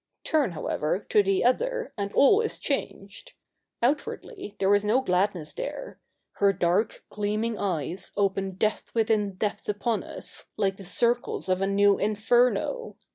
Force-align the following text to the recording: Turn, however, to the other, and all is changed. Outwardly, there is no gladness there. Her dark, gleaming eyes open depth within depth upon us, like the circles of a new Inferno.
Turn, 0.23 0.53
however, 0.53 1.05
to 1.09 1.21
the 1.21 1.43
other, 1.45 1.93
and 1.95 2.11
all 2.13 2.41
is 2.41 2.57
changed. 2.57 3.33
Outwardly, 3.83 4.55
there 4.57 4.73
is 4.73 4.83
no 4.83 4.99
gladness 5.01 5.53
there. 5.53 5.99
Her 6.37 6.51
dark, 6.51 7.05
gleaming 7.11 7.59
eyes 7.59 8.11
open 8.17 8.55
depth 8.55 8.95
within 8.95 9.35
depth 9.35 9.69
upon 9.69 10.03
us, 10.03 10.45
like 10.57 10.77
the 10.77 10.83
circles 10.85 11.49
of 11.49 11.61
a 11.61 11.67
new 11.67 11.99
Inferno. 11.99 12.97